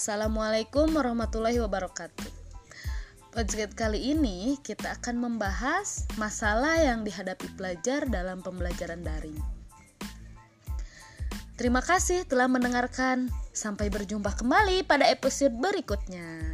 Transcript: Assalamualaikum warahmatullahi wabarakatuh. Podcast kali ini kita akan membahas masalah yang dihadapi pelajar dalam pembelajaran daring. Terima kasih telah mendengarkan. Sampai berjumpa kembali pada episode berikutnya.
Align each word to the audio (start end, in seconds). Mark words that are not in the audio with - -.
Assalamualaikum 0.00 0.96
warahmatullahi 0.96 1.60
wabarakatuh. 1.60 2.24
Podcast 3.36 3.76
kali 3.76 4.16
ini 4.16 4.56
kita 4.64 4.96
akan 4.96 5.20
membahas 5.20 6.08
masalah 6.16 6.80
yang 6.80 7.04
dihadapi 7.04 7.52
pelajar 7.52 8.08
dalam 8.08 8.40
pembelajaran 8.40 9.04
daring. 9.04 9.36
Terima 11.60 11.84
kasih 11.84 12.24
telah 12.24 12.48
mendengarkan. 12.48 13.28
Sampai 13.52 13.92
berjumpa 13.92 14.40
kembali 14.40 14.88
pada 14.88 15.04
episode 15.04 15.52
berikutnya. 15.60 16.48